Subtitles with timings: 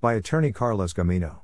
[0.00, 1.40] By attorney Carlos Gamino.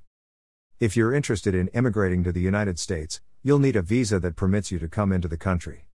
[0.78, 4.70] If you're interested in immigrating to the United States, you'll need a visa that permits
[4.70, 5.88] you to come into the country.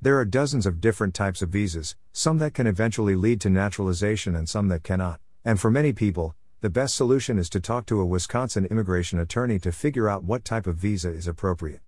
[0.00, 4.36] There are dozens of different types of visas, some that can eventually lead to naturalization
[4.36, 8.00] and some that cannot, and for many people, the best solution is to talk to
[8.00, 11.80] a Wisconsin immigration attorney to figure out what type of visa is appropriate.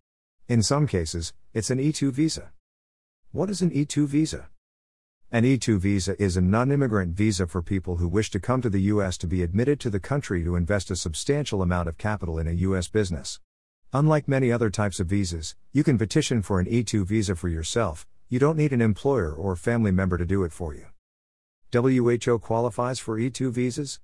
[0.49, 2.51] In some cases, it's an E2 visa.
[3.31, 4.49] What is an E2 visa?
[5.37, 8.71] An E2 visa is a non immigrant visa for people who wish to come to
[8.71, 9.19] the U.S.
[9.19, 12.53] to be admitted to the country to invest a substantial amount of capital in a
[12.53, 12.89] U.S.
[12.89, 13.39] business.
[13.93, 18.07] Unlike many other types of visas, you can petition for an E2 visa for yourself,
[18.31, 20.87] you don't need an employer or family member to do it for you.
[21.71, 24.01] WHO qualifies for E2 visas?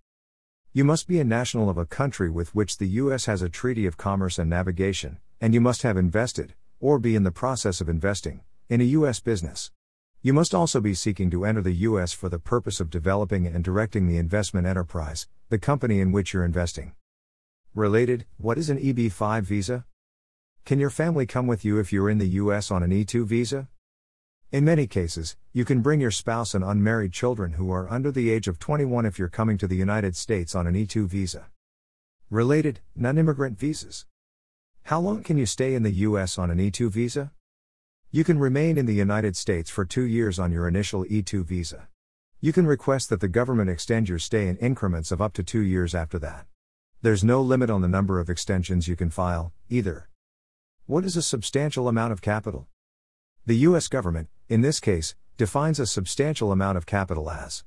[0.75, 3.25] You must be a national of a country with which the U.S.
[3.25, 7.23] has a treaty of commerce and navigation, and you must have invested, or be in
[7.23, 9.19] the process of investing, in a U.S.
[9.19, 9.71] business.
[10.25, 12.13] You must also be seeking to enter the U.S.
[12.13, 16.45] for the purpose of developing and directing the investment enterprise, the company in which you're
[16.45, 16.93] investing.
[17.75, 19.85] Related, what is an EB 5 visa?
[20.65, 23.67] Can your family come with you if you're in the US on an E2 visa?
[24.53, 28.31] In many cases, you can bring your spouse and unmarried children who are under the
[28.31, 31.47] age of 21 if you're coming to the United States on an E2 visa.
[32.31, 34.07] Related, non immigrant visas.
[34.85, 37.33] How long can you stay in the US on an E2 visa?
[38.15, 41.89] You can remain in the United States for two years on your initial E2 visa.
[42.43, 45.63] You can request that the government extend your stay in increments of up to two
[45.63, 46.45] years after that.
[47.01, 50.11] There's no limit on the number of extensions you can file, either.
[50.85, 52.67] What is a substantial amount of capital?
[53.47, 53.89] The U.S.
[53.89, 57.65] government, in this case, defines a substantial amount of capital as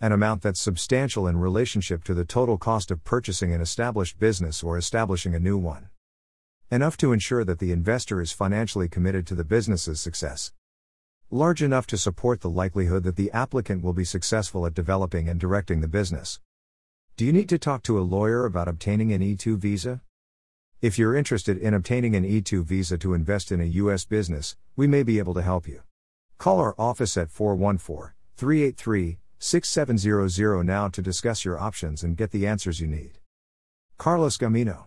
[0.00, 4.62] an amount that's substantial in relationship to the total cost of purchasing an established business
[4.62, 5.90] or establishing a new one.
[6.70, 10.52] Enough to ensure that the investor is financially committed to the business's success.
[11.30, 15.40] Large enough to support the likelihood that the applicant will be successful at developing and
[15.40, 16.40] directing the business.
[17.16, 20.02] Do you need to talk to a lawyer about obtaining an E2 visa?
[20.82, 24.04] If you're interested in obtaining an E2 visa to invest in a U.S.
[24.04, 25.80] business, we may be able to help you.
[26.36, 32.46] Call our office at 414 383 6700 now to discuss your options and get the
[32.46, 33.12] answers you need.
[33.96, 34.84] Carlos Gamino